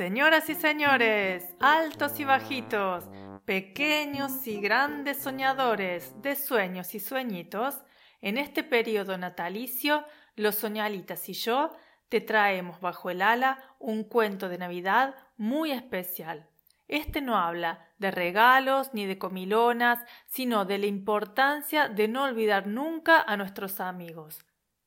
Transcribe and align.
Señoras 0.00 0.48
y 0.48 0.54
señores, 0.54 1.44
altos 1.60 2.18
y 2.20 2.24
bajitos, 2.24 3.04
pequeños 3.44 4.46
y 4.46 4.58
grandes 4.58 5.18
soñadores 5.18 6.14
de 6.22 6.36
sueños 6.36 6.94
y 6.94 7.00
sueñitos, 7.00 7.76
en 8.22 8.38
este 8.38 8.62
periodo 8.62 9.18
natalicio, 9.18 10.06
los 10.36 10.54
soñalitas 10.54 11.28
y 11.28 11.34
yo 11.34 11.76
te 12.08 12.22
traemos 12.22 12.80
bajo 12.80 13.10
el 13.10 13.20
ala 13.20 13.62
un 13.78 14.04
cuento 14.04 14.48
de 14.48 14.56
Navidad 14.56 15.16
muy 15.36 15.70
especial. 15.70 16.48
Este 16.88 17.20
no 17.20 17.36
habla 17.36 17.86
de 17.98 18.10
regalos 18.10 18.94
ni 18.94 19.04
de 19.04 19.18
comilonas, 19.18 20.02
sino 20.24 20.64
de 20.64 20.78
la 20.78 20.86
importancia 20.86 21.90
de 21.90 22.08
no 22.08 22.24
olvidar 22.24 22.66
nunca 22.66 23.20
a 23.20 23.36
nuestros 23.36 23.80
amigos. 23.80 24.38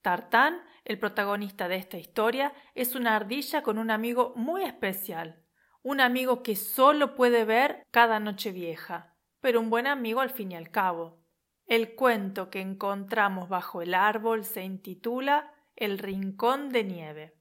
Tartán 0.04 0.62
el 0.84 1.00
protagonista 1.00 1.70
de 1.70 1.78
esta 1.78 1.98
historia 1.98 2.54
es 2.76 2.94
una 2.94 3.16
ardilla 3.16 3.64
con 3.64 3.78
un 3.78 3.90
amigo 3.90 4.34
muy 4.36 4.64
especial, 4.64 5.42
un 5.82 6.02
amigo 6.02 6.44
que 6.44 6.58
solo 6.58 7.16
puede 7.16 7.46
ver 7.46 7.88
cada 7.90 8.20
noche 8.20 8.52
vieja, 8.52 9.16
pero 9.40 9.62
un 9.62 9.70
buen 9.70 9.88
amigo 9.88 10.20
al 10.20 10.30
fin 10.30 10.52
y 10.52 10.56
al 10.56 10.72
cabo. 10.72 11.24
El 11.68 11.96
cuento 11.96 12.50
que 12.50 12.60
encontramos 12.60 13.48
bajo 13.48 13.82
el 13.82 13.94
árbol 13.94 14.44
se 14.44 14.66
intitula 14.66 15.54
El 15.74 15.98
Rincón 16.00 16.68
de 16.68 16.84
Nieve. 16.84 17.38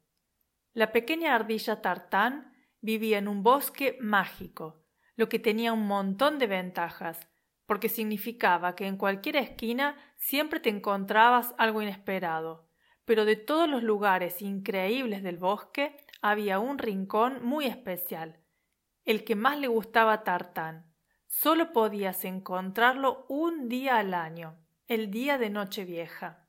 La 0.73 0.93
pequeña 0.93 1.35
ardilla 1.35 1.83
Tartán 1.83 2.55
vivía 2.81 3.19
en 3.19 3.27
un 3.27 3.43
bosque 3.43 3.99
mágico, 4.01 4.85
lo 5.17 5.29
que 5.29 5.41
tenía 5.41 5.73
un 5.73 5.89
montón 5.89 6.39
de 6.39 6.47
ventajas, 6.47 7.29
porque 7.73 7.89
significaba 7.89 8.75
que 8.75 8.87
en 8.87 8.99
cualquier 8.99 9.37
esquina 9.37 9.97
siempre 10.19 10.61
te 10.61 10.69
encontrabas 10.69 11.55
algo 11.57 11.81
inesperado, 11.81 12.69
pero 13.07 13.25
de 13.25 13.35
todos 13.35 13.67
los 13.67 13.83
lugares 13.83 14.43
increíbles 14.43 15.23
del 15.23 15.39
bosque 15.39 15.97
había 16.21 16.59
un 16.59 16.77
rincón 16.77 17.43
muy 17.43 17.65
especial, 17.65 18.39
el 19.07 19.25
que 19.25 19.37
más 19.37 19.59
le 19.59 19.69
gustaba 19.69 20.13
a 20.13 20.23
Tartán. 20.23 20.93
Solo 21.29 21.73
podías 21.73 22.27
encontrarlo 22.27 23.25
un 23.31 23.71
día 23.71 23.97
al 23.97 24.13
año, 24.13 24.59
el 24.87 25.11
día 25.11 25.39
de 25.39 25.49
Nochevieja. 25.49 26.47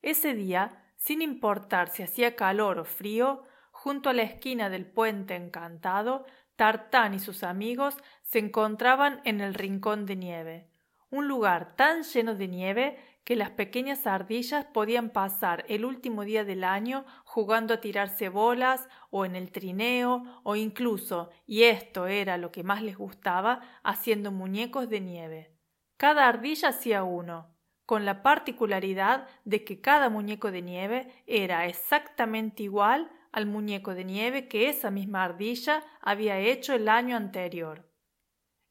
Ese 0.00 0.34
día, 0.34 0.92
sin 0.94 1.22
importar 1.22 1.88
si 1.88 2.04
hacía 2.04 2.36
calor 2.36 2.78
o 2.78 2.84
frío, 2.84 3.42
junto 3.72 4.08
a 4.08 4.12
la 4.12 4.22
esquina 4.22 4.70
del 4.70 4.86
puente 4.86 5.34
encantado, 5.34 6.24
Tartán 6.60 7.14
y 7.14 7.20
sus 7.20 7.42
amigos 7.42 7.96
se 8.20 8.38
encontraban 8.38 9.22
en 9.24 9.40
el 9.40 9.54
rincón 9.54 10.04
de 10.04 10.14
nieve, 10.14 10.68
un 11.08 11.26
lugar 11.26 11.74
tan 11.74 12.02
lleno 12.02 12.34
de 12.34 12.48
nieve 12.48 12.98
que 13.24 13.34
las 13.34 13.48
pequeñas 13.48 14.06
ardillas 14.06 14.66
podían 14.66 15.08
pasar 15.08 15.64
el 15.68 15.86
último 15.86 16.22
día 16.22 16.44
del 16.44 16.64
año 16.64 17.06
jugando 17.24 17.72
a 17.72 17.80
tirarse 17.80 18.28
bolas 18.28 18.90
o 19.08 19.24
en 19.24 19.36
el 19.36 19.50
trineo 19.52 20.22
o 20.42 20.54
incluso, 20.54 21.30
y 21.46 21.62
esto 21.62 22.06
era 22.06 22.36
lo 22.36 22.52
que 22.52 22.62
más 22.62 22.82
les 22.82 22.98
gustaba, 22.98 23.62
haciendo 23.82 24.30
muñecos 24.30 24.90
de 24.90 25.00
nieve. 25.00 25.56
Cada 25.96 26.28
ardilla 26.28 26.68
hacía 26.68 27.04
uno, 27.04 27.56
con 27.86 28.04
la 28.04 28.22
particularidad 28.22 29.28
de 29.46 29.64
que 29.64 29.80
cada 29.80 30.10
muñeco 30.10 30.50
de 30.50 30.60
nieve 30.60 31.24
era 31.26 31.64
exactamente 31.64 32.64
igual 32.64 33.10
al 33.32 33.46
muñeco 33.46 33.94
de 33.94 34.04
nieve 34.04 34.48
que 34.48 34.68
esa 34.68 34.90
misma 34.90 35.24
ardilla 35.24 35.82
había 36.00 36.38
hecho 36.38 36.74
el 36.74 36.88
año 36.88 37.16
anterior. 37.16 37.88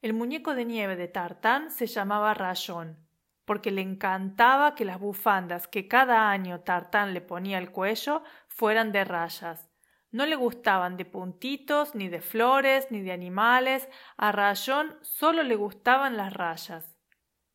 El 0.02 0.14
muñeco 0.14 0.56
de 0.56 0.66
nieve 0.66 0.96
de 0.96 1.08
Tartán 1.08 1.72
se 1.72 1.88
llamaba 1.88 2.34
Rayón, 2.34 3.08
porque 3.46 3.72
le 3.72 3.82
encantaba 3.82 4.76
que 4.76 4.86
las 4.86 5.00
bufandas 5.00 5.68
que 5.68 5.88
cada 5.88 6.30
año 6.30 6.62
Tartán 6.62 7.14
le 7.14 7.22
ponía 7.22 7.58
al 7.58 7.72
cuello 7.72 8.24
fueran 8.48 8.92
de 8.92 9.04
rayas. 9.04 9.70
No 10.12 10.26
le 10.26 10.36
gustaban 10.36 10.98
de 10.98 11.06
puntitos, 11.06 11.96
ni 11.96 12.10
de 12.10 12.22
flores, 12.22 12.88
ni 12.90 13.02
de 13.02 13.12
animales. 13.12 13.88
A 14.18 14.32
Rayón 14.32 14.98
solo 15.02 15.44
le 15.44 15.56
gustaban 15.56 16.18
las 16.18 16.34
rayas. 16.34 16.96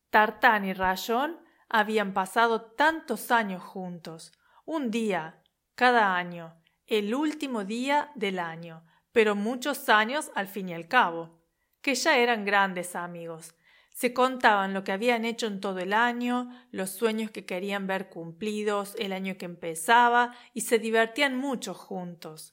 Tartán 0.09 0.65
y 0.65 0.73
Rayón 0.73 1.39
habían 1.67 2.13
pasado 2.13 2.61
tantos 2.61 3.31
años 3.31 3.61
juntos, 3.61 4.31
un 4.63 4.91
día, 4.91 5.41
cada 5.75 6.15
año, 6.15 6.55
el 6.87 7.15
último 7.15 7.63
día 7.63 8.11
del 8.15 8.39
año, 8.39 8.85
pero 9.11 9.35
muchos 9.35 9.89
años 9.89 10.31
al 10.35 10.47
fin 10.47 10.69
y 10.69 10.73
al 10.73 10.87
cabo, 10.87 11.39
que 11.81 11.95
ya 11.95 12.17
eran 12.17 12.45
grandes 12.45 12.95
amigos. 12.95 13.55
Se 13.91 14.13
contaban 14.13 14.73
lo 14.73 14.83
que 14.83 14.91
habían 14.91 15.23
hecho 15.23 15.47
en 15.47 15.61
todo 15.61 15.79
el 15.79 15.93
año, 15.93 16.49
los 16.71 16.89
sueños 16.89 17.31
que 17.31 17.45
querían 17.45 17.87
ver 17.87 18.09
cumplidos 18.09 18.93
el 18.99 19.13
año 19.13 19.37
que 19.37 19.45
empezaba, 19.45 20.35
y 20.53 20.61
se 20.61 20.79
divertían 20.79 21.37
mucho 21.37 21.73
juntos. 21.73 22.51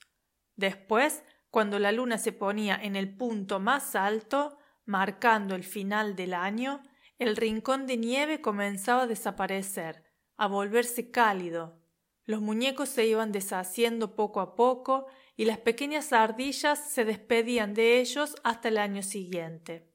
Después, 0.55 1.25
cuando 1.51 1.81
la 1.81 1.91
luna 1.91 2.17
se 2.19 2.33
ponía 2.33 2.77
en 2.77 2.95
el 2.95 3.17
punto 3.17 3.59
más 3.59 3.97
alto, 3.97 4.57
marcando 4.85 5.57
el 5.57 5.65
final 5.65 6.15
del 6.15 6.33
año, 6.33 6.83
el 7.19 7.37
rincón 7.37 7.87
de 7.87 7.97
nieve 7.97 8.41
comenzaba 8.41 9.03
a 9.03 9.07
desaparecer, 9.07 10.05
a 10.37 10.47
volverse 10.47 11.11
cálido. 11.11 11.82
Los 12.25 12.41
muñecos 12.41 12.89
se 12.89 13.07
iban 13.07 13.33
deshaciendo 13.33 14.15
poco 14.15 14.41
a 14.41 14.55
poco 14.55 15.07
y 15.37 15.45
las 15.45 15.59
pequeñas 15.59 16.13
ardillas 16.13 16.91
se 16.91 17.05
despedían 17.05 17.75
de 17.75 18.01
ellos 18.01 18.37
hasta 18.45 18.69
el 18.69 18.79
año 18.79 19.03
siguiente. 19.03 19.91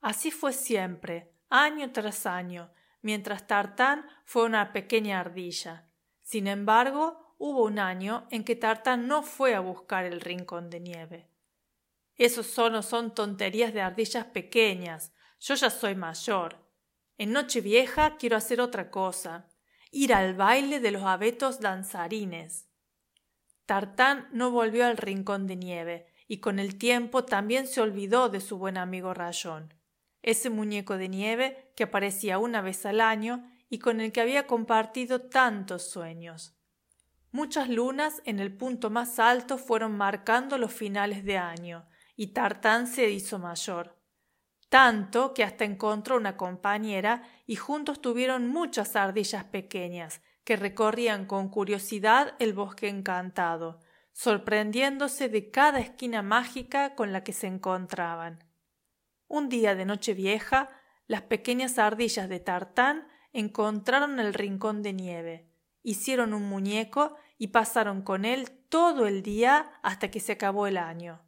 Así 0.00 0.30
fue 0.30 0.52
siempre, 0.52 1.32
año 1.48 1.90
tras 1.92 2.26
año, 2.26 2.70
mientras 3.00 3.46
Tartán 3.46 4.06
fue 4.24 4.44
una 4.44 4.72
pequeña 4.72 5.20
ardilla. 5.20 5.90
Sin 6.22 6.46
embargo, 6.46 7.34
hubo 7.38 7.64
un 7.64 7.78
año 7.78 8.26
en 8.30 8.44
que 8.44 8.56
Tartán 8.56 9.08
no 9.08 9.22
fue 9.22 9.54
a 9.54 9.60
buscar 9.60 10.04
el 10.04 10.20
rincón 10.20 10.70
de 10.70 10.80
nieve. 10.80 11.30
Esos 12.16 12.46
solo 12.46 12.82
son 12.82 13.14
tonterías 13.14 13.72
de 13.74 13.82
ardillas 13.82 14.26
pequeñas. 14.26 15.12
Yo 15.38 15.54
ya 15.54 15.70
soy 15.70 15.94
mayor. 15.94 16.66
En 17.18 17.32
Nochevieja 17.32 18.16
quiero 18.16 18.36
hacer 18.36 18.60
otra 18.60 18.90
cosa, 18.90 19.48
ir 19.96 20.12
al 20.12 20.34
baile 20.34 20.78
de 20.78 20.90
los 20.90 21.04
abetos 21.04 21.60
danzarines. 21.60 22.68
Tartán 23.64 24.28
no 24.30 24.50
volvió 24.50 24.84
al 24.84 24.98
rincón 24.98 25.46
de 25.46 25.56
nieve, 25.56 26.06
y 26.28 26.38
con 26.40 26.58
el 26.58 26.76
tiempo 26.76 27.24
también 27.24 27.66
se 27.66 27.80
olvidó 27.80 28.28
de 28.28 28.40
su 28.40 28.58
buen 28.58 28.76
amigo 28.76 29.14
Rayón, 29.14 29.72
ese 30.22 30.50
muñeco 30.50 30.98
de 30.98 31.08
nieve 31.08 31.72
que 31.76 31.84
aparecía 31.84 32.38
una 32.38 32.60
vez 32.60 32.84
al 32.84 33.00
año 33.00 33.50
y 33.70 33.78
con 33.78 34.02
el 34.02 34.12
que 34.12 34.20
había 34.20 34.46
compartido 34.46 35.22
tantos 35.22 35.88
sueños. 35.88 36.54
Muchas 37.32 37.70
lunas 37.70 38.20
en 38.26 38.38
el 38.38 38.54
punto 38.54 38.90
más 38.90 39.18
alto 39.18 39.56
fueron 39.56 39.96
marcando 39.96 40.58
los 40.58 40.72
finales 40.72 41.24
de 41.24 41.38
año, 41.38 41.88
y 42.16 42.28
Tartán 42.28 42.86
se 42.86 43.10
hizo 43.10 43.38
mayor. 43.38 43.95
Tanto 44.68 45.32
que 45.32 45.44
hasta 45.44 45.64
encontró 45.64 46.16
una 46.16 46.36
compañera 46.36 47.22
y 47.46 47.56
juntos 47.56 48.00
tuvieron 48.00 48.48
muchas 48.48 48.96
ardillas 48.96 49.44
pequeñas 49.44 50.22
que 50.44 50.56
recorrían 50.56 51.26
con 51.26 51.48
curiosidad 51.48 52.34
el 52.38 52.52
bosque 52.52 52.88
encantado, 52.88 53.80
sorprendiéndose 54.12 55.28
de 55.28 55.50
cada 55.50 55.80
esquina 55.80 56.22
mágica 56.22 56.94
con 56.94 57.12
la 57.12 57.22
que 57.22 57.32
se 57.32 57.46
encontraban. 57.46 58.44
Un 59.28 59.48
día 59.48 59.74
de 59.74 59.84
noche 59.84 60.14
vieja, 60.14 60.70
las 61.06 61.22
pequeñas 61.22 61.78
ardillas 61.78 62.28
de 62.28 62.40
Tartán 62.40 63.08
encontraron 63.32 64.18
el 64.18 64.34
rincón 64.34 64.82
de 64.82 64.92
nieve, 64.92 65.50
hicieron 65.82 66.32
un 66.32 66.48
muñeco 66.48 67.16
y 67.38 67.48
pasaron 67.48 68.02
con 68.02 68.24
él 68.24 68.50
todo 68.68 69.06
el 69.06 69.22
día 69.22 69.70
hasta 69.82 70.10
que 70.10 70.20
se 70.20 70.32
acabó 70.32 70.66
el 70.66 70.78
año. 70.78 71.22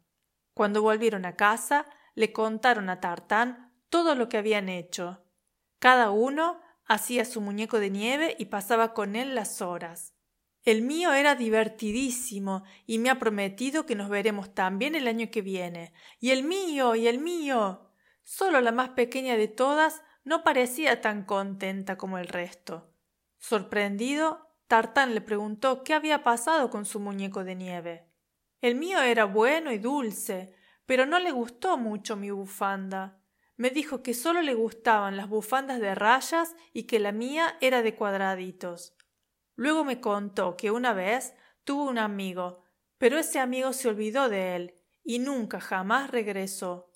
Cuando 0.53 0.81
volvieron 0.81 1.25
a 1.25 1.35
casa, 1.35 1.85
le 2.19 2.33
contaron 2.33 2.89
a 2.89 2.99
Tartán 2.99 3.71
todo 3.87 4.13
lo 4.13 4.27
que 4.27 4.37
habían 4.37 4.67
hecho. 4.67 5.23
Cada 5.79 6.11
uno 6.11 6.59
hacía 6.85 7.23
su 7.23 7.39
muñeco 7.39 7.79
de 7.79 7.89
nieve 7.89 8.35
y 8.37 8.47
pasaba 8.47 8.93
con 8.93 9.15
él 9.15 9.35
las 9.35 9.61
horas. 9.61 10.13
El 10.65 10.81
mío 10.81 11.13
era 11.13 11.35
divertidísimo 11.35 12.65
y 12.85 12.99
me 12.99 13.09
ha 13.09 13.19
prometido 13.19 13.85
que 13.85 13.95
nos 13.95 14.09
veremos 14.09 14.53
también 14.53 14.95
el 14.95 15.07
año 15.07 15.31
que 15.31 15.41
viene. 15.41 15.93
Y 16.19 16.31
el 16.31 16.43
mío, 16.43 16.93
y 16.93 17.07
el 17.07 17.19
mío. 17.19 17.89
Solo 18.23 18.59
la 18.59 18.73
más 18.73 18.89
pequeña 18.89 19.37
de 19.37 19.47
todas 19.47 20.01
no 20.25 20.43
parecía 20.43 20.99
tan 20.99 21.23
contenta 21.23 21.97
como 21.97 22.17
el 22.17 22.27
resto. 22.27 22.93
Sorprendido, 23.37 24.45
Tartán 24.67 25.15
le 25.15 25.21
preguntó 25.21 25.85
qué 25.85 25.93
había 25.93 26.21
pasado 26.25 26.69
con 26.69 26.85
su 26.85 26.99
muñeco 26.99 27.45
de 27.45 27.55
nieve. 27.55 28.09
El 28.59 28.75
mío 28.75 29.01
era 29.01 29.23
bueno 29.23 29.71
y 29.71 29.77
dulce, 29.77 30.58
pero 30.89 31.05
no 31.05 31.19
le 31.19 31.29
gustó 31.29 31.77
mucho 31.77 32.15
mi 32.15 32.31
bufanda. 32.31 33.21
Me 33.57 33.69
dijo 33.69 34.01
que 34.01 34.15
solo 34.15 34.41
le 34.41 34.55
gustaban 34.55 35.17
las 35.17 35.29
bufandas 35.29 35.79
de 35.79 35.93
rayas 35.93 36.55
y 36.73 36.85
que 36.87 36.97
la 36.97 37.11
mía 37.11 37.57
era 37.61 37.83
de 37.83 37.93
cuadraditos. 37.93 38.97
Luego 39.53 39.83
me 39.83 40.01
contó 40.01 40.57
que 40.57 40.71
una 40.71 40.93
vez 40.93 41.35
tuvo 41.63 41.83
un 41.83 41.99
amigo, 41.99 42.63
pero 42.97 43.19
ese 43.19 43.37
amigo 43.37 43.71
se 43.71 43.87
olvidó 43.87 44.29
de 44.29 44.55
él 44.55 44.73
y 45.03 45.19
nunca 45.19 45.59
jamás 45.59 46.09
regresó. 46.09 46.91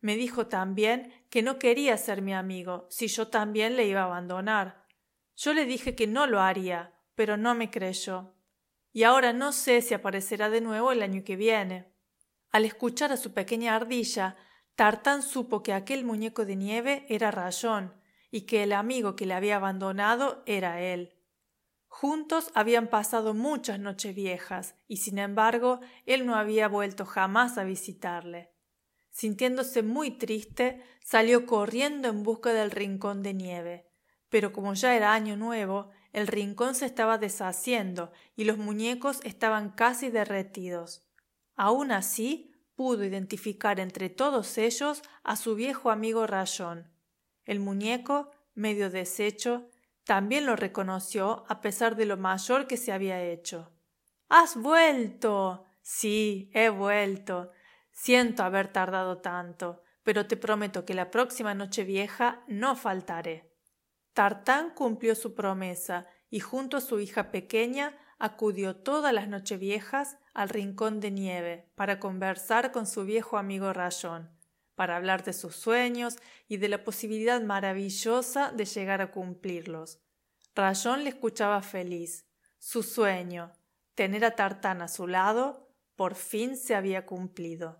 Me 0.00 0.14
dijo 0.14 0.46
también 0.46 1.12
que 1.28 1.42
no 1.42 1.58
quería 1.58 1.96
ser 1.96 2.22
mi 2.22 2.32
amigo 2.32 2.86
si 2.90 3.08
yo 3.08 3.26
también 3.26 3.74
le 3.74 3.88
iba 3.88 4.02
a 4.02 4.04
abandonar. 4.04 4.86
Yo 5.34 5.52
le 5.52 5.64
dije 5.64 5.96
que 5.96 6.06
no 6.06 6.28
lo 6.28 6.40
haría, 6.40 6.94
pero 7.16 7.36
no 7.36 7.56
me 7.56 7.72
creyó. 7.72 8.36
Y 8.92 9.02
ahora 9.02 9.32
no 9.32 9.50
sé 9.50 9.82
si 9.82 9.94
aparecerá 9.94 10.48
de 10.48 10.60
nuevo 10.60 10.92
el 10.92 11.02
año 11.02 11.24
que 11.24 11.34
viene. 11.34 11.95
Al 12.50 12.64
escuchar 12.64 13.12
a 13.12 13.16
su 13.16 13.32
pequeña 13.32 13.74
ardilla, 13.74 14.36
Tartán 14.76 15.22
supo 15.22 15.62
que 15.62 15.72
aquel 15.72 16.04
muñeco 16.04 16.44
de 16.44 16.54
nieve 16.54 17.06
era 17.08 17.30
Rayón 17.30 17.94
y 18.30 18.42
que 18.42 18.62
el 18.62 18.72
amigo 18.72 19.16
que 19.16 19.24
le 19.24 19.32
había 19.32 19.56
abandonado 19.56 20.42
era 20.46 20.82
él. 20.82 21.14
Juntos 21.88 22.50
habían 22.54 22.88
pasado 22.88 23.32
muchas 23.32 23.80
noches 23.80 24.14
viejas 24.14 24.74
y 24.86 24.98
sin 24.98 25.18
embargo 25.18 25.80
él 26.04 26.26
no 26.26 26.34
había 26.34 26.68
vuelto 26.68 27.06
jamás 27.06 27.56
a 27.56 27.64
visitarle. 27.64 28.52
Sintiéndose 29.08 29.82
muy 29.82 30.10
triste, 30.10 30.82
salió 31.02 31.46
corriendo 31.46 32.08
en 32.08 32.22
busca 32.22 32.52
del 32.52 32.70
rincón 32.70 33.22
de 33.22 33.32
nieve. 33.32 33.90
Pero 34.28 34.52
como 34.52 34.74
ya 34.74 34.94
era 34.94 35.14
año 35.14 35.36
nuevo, 35.36 35.90
el 36.12 36.26
rincón 36.26 36.74
se 36.74 36.84
estaba 36.84 37.16
deshaciendo 37.16 38.12
y 38.34 38.44
los 38.44 38.58
muñecos 38.58 39.20
estaban 39.24 39.70
casi 39.70 40.10
derretidos. 40.10 41.05
Aun 41.56 41.90
así, 41.90 42.52
pudo 42.74 43.04
identificar 43.04 43.80
entre 43.80 44.10
todos 44.10 44.58
ellos 44.58 45.02
a 45.24 45.36
su 45.36 45.54
viejo 45.54 45.90
amigo 45.90 46.26
Rayón. 46.26 46.92
El 47.44 47.60
muñeco, 47.60 48.30
medio 48.54 48.90
deshecho, 48.90 49.70
también 50.04 50.46
lo 50.46 50.54
reconoció 50.54 51.44
a 51.48 51.60
pesar 51.60 51.96
de 51.96 52.06
lo 52.06 52.16
mayor 52.16 52.66
que 52.66 52.76
se 52.76 52.92
había 52.92 53.22
hecho. 53.22 53.72
Has 54.28 54.56
vuelto. 54.56 55.64
Sí, 55.82 56.50
he 56.52 56.68
vuelto. 56.68 57.50
Siento 57.90 58.42
haber 58.42 58.68
tardado 58.68 59.18
tanto, 59.18 59.82
pero 60.02 60.26
te 60.26 60.36
prometo 60.36 60.84
que 60.84 60.94
la 60.94 61.10
próxima 61.10 61.54
noche 61.54 61.84
vieja 61.84 62.44
no 62.46 62.76
faltaré. 62.76 63.52
Tartán 64.12 64.74
cumplió 64.74 65.14
su 65.14 65.34
promesa 65.34 66.06
y 66.28 66.40
junto 66.40 66.76
a 66.76 66.80
su 66.80 67.00
hija 67.00 67.30
pequeña 67.30 67.96
acudió 68.18 68.76
todas 68.76 69.12
las 69.12 69.28
nocheviejas 69.28 70.16
al 70.34 70.48
rincón 70.48 71.00
de 71.00 71.10
nieve 71.10 71.70
para 71.74 72.00
conversar 72.00 72.72
con 72.72 72.86
su 72.86 73.04
viejo 73.04 73.38
amigo 73.38 73.72
Rayón, 73.72 74.30
para 74.74 74.96
hablar 74.96 75.24
de 75.24 75.32
sus 75.32 75.56
sueños 75.56 76.16
y 76.48 76.58
de 76.58 76.68
la 76.68 76.84
posibilidad 76.84 77.40
maravillosa 77.40 78.52
de 78.52 78.64
llegar 78.64 79.00
a 79.00 79.10
cumplirlos. 79.10 80.00
Rayón 80.54 81.04
le 81.04 81.10
escuchaba 81.10 81.60
feliz. 81.62 82.26
Su 82.58 82.82
sueño, 82.82 83.52
tener 83.94 84.24
a 84.24 84.34
Tartán 84.34 84.82
a 84.82 84.88
su 84.88 85.06
lado, 85.06 85.68
por 85.94 86.14
fin 86.14 86.56
se 86.56 86.74
había 86.74 87.06
cumplido. 87.06 87.78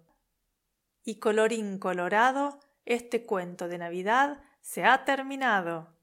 Y 1.05 1.19
colorín 1.19 1.79
colorado, 1.79 2.61
este 2.85 3.25
cuento 3.25 3.69
de 3.69 3.79
Navidad 3.79 4.43
se 4.61 4.85
ha 4.85 5.05
terminado. 5.05 5.97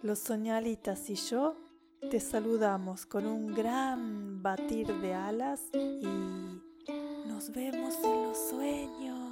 Los 0.00 0.20
soñalitas 0.20 1.10
y 1.10 1.16
yo 1.16 1.56
te 2.08 2.20
saludamos 2.20 3.04
con 3.04 3.26
un 3.26 3.52
gran 3.52 4.40
batir 4.40 4.86
de 5.00 5.12
alas 5.12 5.60
y 5.74 6.06
nos 7.26 7.50
vemos 7.50 7.96
en 8.04 8.22
los 8.22 8.38
sueños. 8.48 9.27